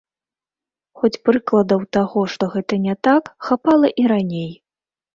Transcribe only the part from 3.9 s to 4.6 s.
і раней.